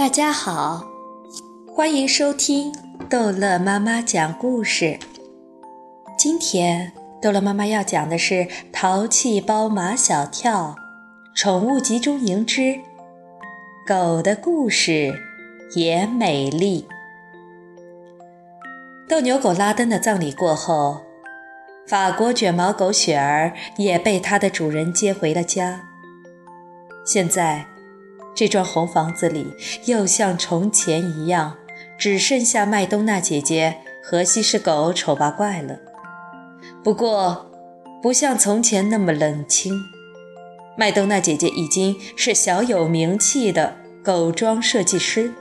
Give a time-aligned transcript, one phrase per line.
[0.00, 0.86] 大家好，
[1.68, 2.72] 欢迎收听
[3.10, 4.98] 逗乐妈妈讲故事。
[6.16, 8.34] 今天逗乐妈妈要讲的是
[8.72, 10.74] 《淘气包马小跳》
[11.38, 12.80] 宠物集中营之
[13.86, 15.12] 狗的故事
[15.76, 16.88] 也美丽。
[19.06, 21.02] 斗牛狗拉登的葬礼过后，
[21.86, 25.82] 法国卷毛狗雪儿也被它的主人接回了家。
[27.04, 27.66] 现在。
[28.34, 29.46] 这幢红房子里
[29.86, 31.56] 又像从前一样，
[31.98, 35.78] 只剩下麦冬娜姐姐和西施狗丑八怪了。
[36.82, 37.50] 不过，
[38.02, 39.74] 不像从前那么冷清。
[40.76, 45.34] 麦冬娜姐姐已经是小有名气的狗装设计师，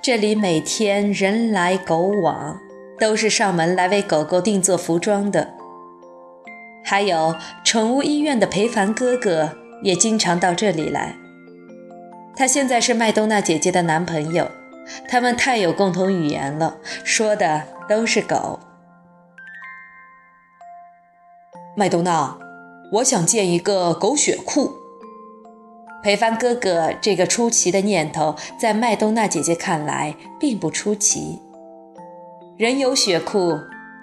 [0.00, 2.58] 这里每天人来狗往，
[2.98, 5.50] 都是上门来为狗狗定做服装的。
[6.82, 11.14] 还有宠物医院的裴凡哥哥也经常到这里来。
[12.38, 14.48] 他现在是麦冬娜姐姐的男朋友，
[15.08, 18.60] 他们太有共同语言了，说的都是狗。
[21.76, 22.38] 麦冬娜，
[22.92, 24.70] 我想建一个狗血库。
[26.00, 31.42] 裴帆哥哥这个出奇的念头，在麦冬娜姐姐看来并不出奇。
[32.56, 33.58] 人有血库，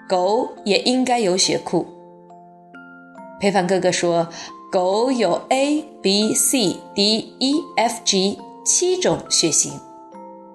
[0.06, 1.86] 狗也应该有血库。
[3.40, 4.28] 裴凡哥哥说。
[4.70, 9.78] 狗有 A、B、C、D、E、F、G 七种血型，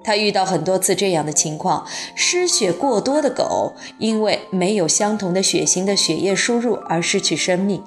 [0.04, 7.82] 他遇到很多次这样的情况：失血过多的狗因为没有相同的血型的血液输入而失去生命。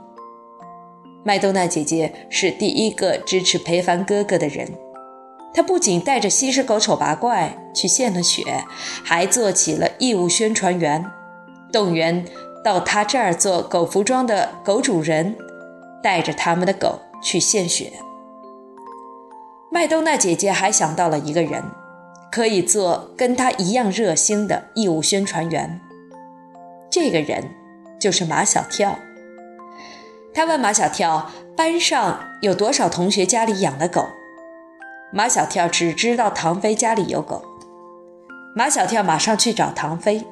[1.22, 4.67] 麦冬娜姐姐是第一个支持裴凡哥哥的人，
[5.52, 8.64] 她不仅带着西施狗丑八怪去献了血，
[9.05, 11.05] 还做起了义务宣传员，
[11.70, 12.25] 动员
[12.64, 15.36] 到他这儿做狗服装的狗主人。
[16.05, 17.95] 带着他们的狗去献血。
[19.71, 21.65] 麦冬娜姐姐还想到了一个人，
[22.31, 25.81] 可以做跟她一样热心的义务宣传员。
[26.91, 27.43] 这个人
[27.98, 28.98] 就是马小跳。
[30.35, 34.07] 她问马小跳：“班上有多少同学家里养了狗？”
[35.11, 37.43] 马小跳只知道唐飞家里有狗。
[38.55, 40.27] 马小跳马上去找唐飞：“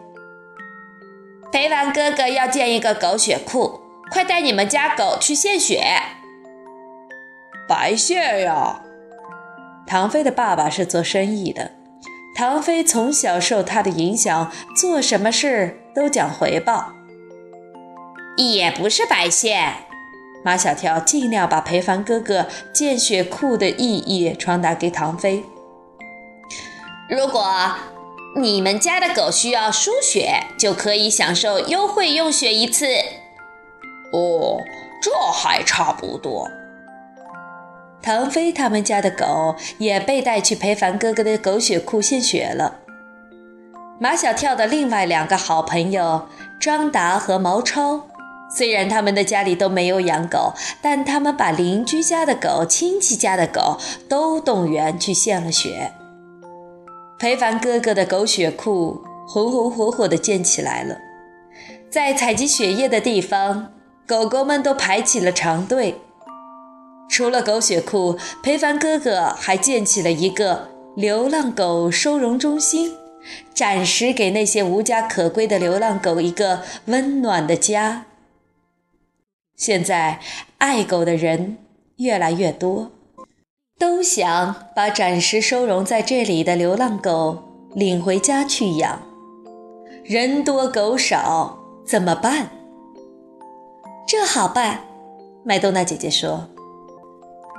[1.50, 3.80] 裴凡哥哥要建一个狗血库。”
[4.12, 5.82] 快带你们家狗去献血！
[7.66, 8.82] 白献呀！
[9.86, 11.70] 唐飞的爸爸是做生意的，
[12.36, 16.92] 唐飞从小受他的影响，做什么事都讲回报。
[18.36, 19.86] 也不是白献。
[20.44, 25.42] 马小跳尽量把裴凡哥哥建血库的意义传达给唐飞。
[27.08, 27.46] 如果
[28.36, 32.86] 你们家的狗需要输血，就可以享受优惠用血一次。
[34.12, 34.60] 哦，
[35.02, 36.48] 这还差不多。
[38.02, 42.80] 唐飞他们家的狗也被带去裴凡哥哥的狗血库献血了。
[44.00, 46.26] 马小跳的另外两个好朋友
[46.60, 48.08] 张达和毛超，
[48.50, 50.52] 虽然他们的家里都没有养狗，
[50.82, 55.92] 但他们把邻居家的狗、亲戚家的狗都动员去献了血。
[57.20, 60.96] 裴凡哥哥的狗血库红红火火地建起来了，
[61.88, 63.68] 在采集血液的地方。
[64.06, 66.00] 狗狗们都排起了长队。
[67.08, 72.94] 除了狗血库，裴凡哥哥还建起了一个流浪狗收容中心，
[73.52, 78.06] 暂时给那些无家可归的流浪狗一个温暖的家。
[79.56, 80.20] 现在，
[80.58, 81.58] 爱狗的人
[81.96, 82.90] 越来越多，
[83.78, 87.42] 都想把暂时收容在这里的流浪狗
[87.74, 89.02] 领回家去养。
[90.02, 92.48] 人多狗少，怎么办？
[94.06, 94.80] 这好办，
[95.44, 96.48] 麦冬娜姐姐说：“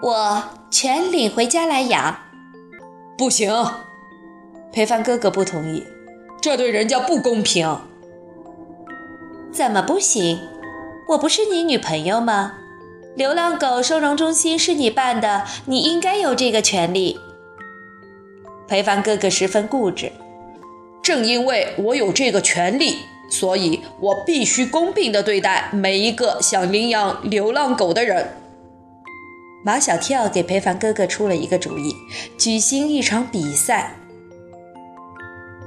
[0.03, 2.15] 我全领回家来养。”
[3.17, 3.51] 不行，
[4.71, 5.83] 裴凡哥哥不同意，
[6.41, 7.79] 这对人家不公平。
[9.51, 10.39] 怎么不行？
[11.09, 12.53] 我不是你女朋友吗？
[13.15, 17.19] 流浪狗收容中心是你办的，你应该有这个权利。
[18.67, 20.11] 裴凡哥哥十分固执，
[21.03, 22.97] 正因为我有这个权利。
[23.29, 28.37] 所以我必须公平地对待每一个想领养流浪狗的人。
[29.65, 31.95] 马小跳给裴凡哥哥出了一个主意：
[32.37, 33.95] 举行一场比赛。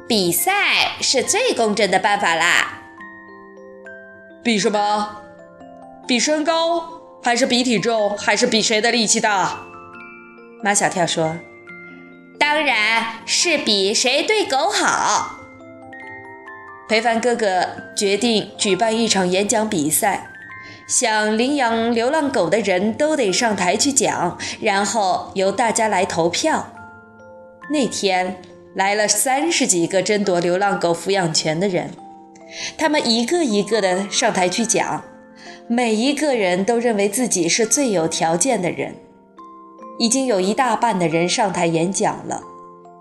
[0.09, 2.83] 比赛是最公正的办法啦。
[4.45, 5.23] 比什么？
[6.07, 9.63] 比身高，还是比体重，还是比谁的力气大？
[10.63, 11.39] 马小跳说
[12.39, 15.36] ：“当然是比谁对狗好。”
[16.89, 17.67] 裴凡哥哥
[17.97, 20.31] 决定举办一场演讲比赛，
[20.87, 26.69] 想领养流浪狗的人都得上台去讲，然后由大家来投票。
[27.71, 28.37] 那天
[28.77, 31.91] 来了三十几个争夺流浪狗抚养权的人，
[32.79, 35.03] 他们一个一个的上台去讲，
[35.67, 38.95] 每一个人都认为自己是最有条件的人。
[39.99, 42.43] 已经有一大半的人上台演讲了，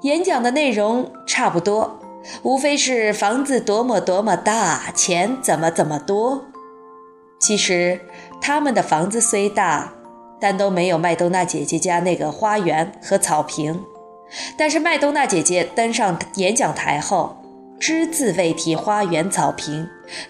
[0.02, 2.00] 演讲的内容差不多，
[2.44, 6.46] 无非是房子多么多么大，钱怎么怎么多。
[7.40, 8.00] 其实
[8.42, 9.94] 他们的房子虽大，
[10.40, 13.84] 但都没有麦冬娜姐姐家那个花园和草坪。
[14.58, 17.38] 但是麦冬娜姐姐登上演讲台后，
[17.80, 19.88] 只字未提花园草坪，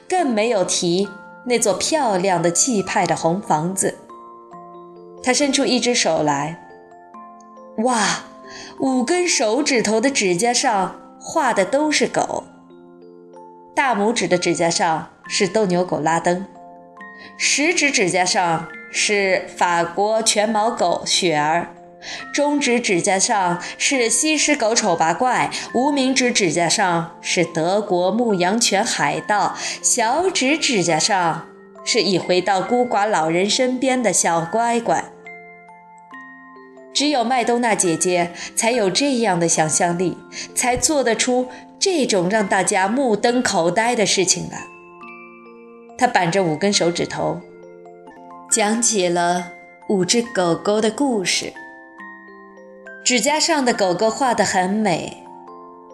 [0.09, 1.07] 更没有提
[1.45, 3.97] 那座漂亮的气派的红房子。
[5.23, 6.67] 她伸出一只手来，
[7.77, 8.25] 哇，
[8.79, 10.95] 五根手指头的指甲上
[11.27, 12.43] 画的都是狗。
[13.75, 16.45] 大拇指的指甲上是斗牛狗拉登，
[17.35, 21.69] 食指指甲上是法国全毛狗雪儿。
[22.31, 31.47] 中指指甲上是西施狗丑八怪，无名指指甲上是德国牧羊犬海盗，小指指甲上
[31.83, 35.03] 是已回到孤寡老人身边的小乖乖。
[36.95, 40.17] 只有麦冬娜姐姐才有这样的想象力，
[40.55, 44.65] 才做得出这种让大家目瞪口呆的事情来。
[45.97, 47.41] 她板着五根手指头，
[48.49, 49.51] 讲起了
[49.89, 51.51] 五只狗狗的故事。
[53.03, 55.21] 指甲上的狗狗画得很美，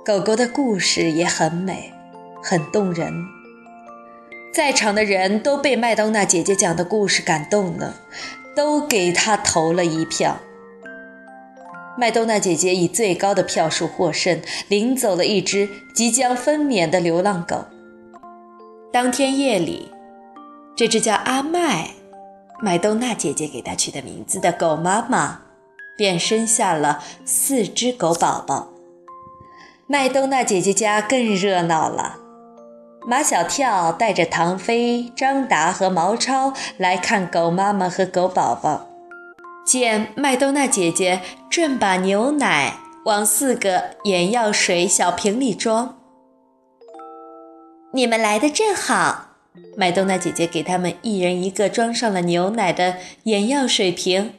[0.05, 1.91] 狗狗的故事也很美，
[2.43, 3.11] 很动人。
[4.53, 7.95] 在场的人都被麦冬娜姐姐讲的故事感动了，
[8.55, 10.37] 都给她投了一票。
[12.01, 17.65] 麦当娜姐姐以最高的票数获胜，领走了一只即将分娩的流浪狗。
[18.91, 19.91] 当天夜里，
[20.75, 21.91] 这只叫阿麦，
[22.59, 25.41] 麦当娜姐姐给它取的名字的狗妈妈。
[25.95, 28.69] 便生下了四只狗宝宝。
[29.85, 32.17] 麦冬娜姐姐家更热闹了。
[33.05, 38.87] 马小跳带着唐飞、张达和毛超来看狗妈妈和狗宝宝。
[39.63, 41.21] 见麦冬娜姐姐
[41.51, 45.97] 正把牛奶往四个眼药水小瓶里装，
[47.91, 49.31] 你们来的正好。
[49.75, 54.35] 麦冬娜姐姐给他们一人一个装上了牛奶的眼药水瓶。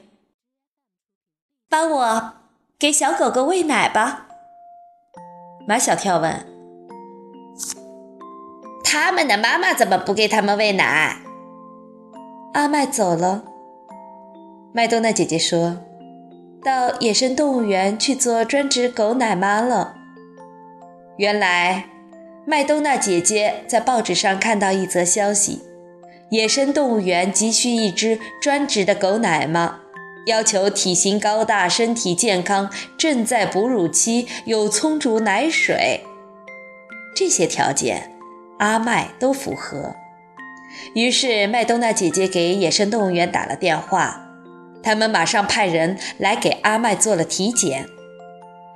[1.68, 2.32] 帮我
[2.78, 4.28] 给小狗狗喂奶吧。
[5.68, 6.46] 马小跳问
[8.82, 11.18] ：“他们的妈妈怎么不给他们喂奶？”
[12.54, 13.44] 阿麦走了。
[14.72, 15.76] 麦冬娜姐姐说
[16.64, 19.96] ：“到野生动物园去做专职狗奶妈了。”
[21.18, 21.86] 原来，
[22.46, 25.62] 麦冬娜姐姐在报纸上看到一则消息：
[26.30, 29.80] 野生动物园急需一只专职的狗奶妈。
[30.26, 36.04] 要求体型高大、身体健康、正在哺乳期、有充足奶水，
[37.16, 38.12] 这些条件
[38.60, 39.96] 阿麦都符合。
[40.94, 44.21] 于是麦冬娜姐姐给野生动物园打了电话，
[44.82, 47.86] 他们马上派人来给阿麦做了体检，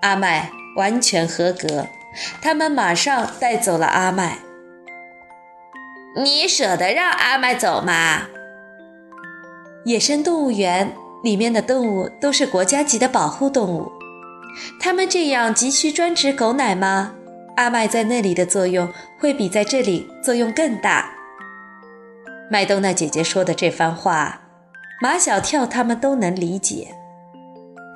[0.02, 1.86] 阿麦完全合格，
[2.40, 4.38] 他们马上带走了阿麦。
[6.16, 8.28] 你舍得让阿麦走吗？
[9.84, 10.92] 野生动物园。
[11.24, 13.90] 里面的动物都是国家级的保护动物，
[14.78, 17.14] 他们这样急需专职狗奶吗？
[17.56, 21.10] 阿麦在那里的作用会比在这里作用更大。
[22.48, 24.42] 麦冬娜姐姐说的这番话，
[25.00, 26.94] 马小跳他们都能理解，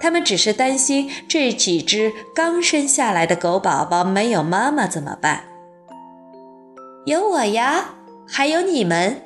[0.01, 5.45] 他们只是担心这几只刚生下来的狗宝宝没有妈妈怎么办？
[7.07, 7.95] 有我呀，
[8.29, 9.23] 还有你们。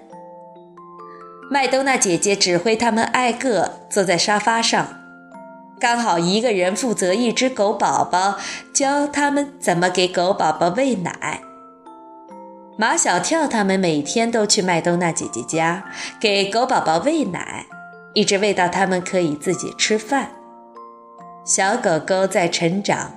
[1.51, 4.87] 麦冬娜姐姐指挥他们挨个坐在沙发上，
[5.81, 8.39] 刚好一个人负责一只狗宝宝，
[8.73, 11.41] 教他们怎么给狗宝宝喂奶。
[12.77, 15.85] 马小跳他们每天都去麦冬娜姐姐家
[16.19, 17.65] 给狗宝宝喂奶，
[18.15, 20.31] 一直喂到他们可以自己吃饭。
[21.45, 23.13] 小狗狗在成长，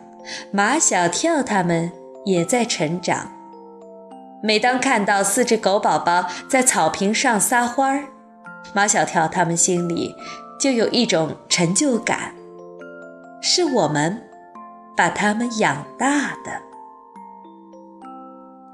[0.51, 1.91] 马小跳他们
[2.23, 3.31] 也在成长。
[4.43, 8.03] 每当看到四只狗宝宝在草坪上撒欢儿，
[8.75, 10.13] 马小跳他们心里
[10.59, 12.35] 就有一种成就感，
[13.41, 14.21] 是我们
[14.95, 16.66] 把它们养大的。